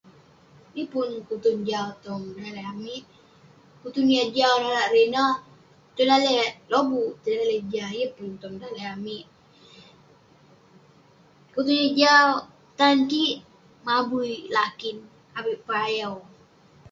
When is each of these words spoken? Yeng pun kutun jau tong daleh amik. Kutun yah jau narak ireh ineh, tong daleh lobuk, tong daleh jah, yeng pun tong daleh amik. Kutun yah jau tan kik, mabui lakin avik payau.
Yeng 0.75 0.89
pun 0.93 1.09
kutun 1.27 1.57
jau 1.69 1.87
tong 2.05 2.23
daleh 2.43 2.65
amik. 2.73 3.03
Kutun 3.81 4.05
yah 4.15 4.27
jau 4.37 4.53
narak 4.61 4.87
ireh 4.89 5.05
ineh, 5.09 5.33
tong 5.95 6.07
daleh 6.11 6.39
lobuk, 6.71 7.13
tong 7.23 7.35
daleh 7.39 7.61
jah, 7.71 7.91
yeng 7.99 8.13
pun 8.17 8.29
tong 8.41 8.55
daleh 8.61 8.85
amik. 8.95 9.25
Kutun 11.53 11.75
yah 11.81 11.91
jau 12.01 12.27
tan 12.77 12.95
kik, 13.11 13.35
mabui 13.85 14.31
lakin 14.55 14.97
avik 15.37 15.59
payau. 15.69 16.13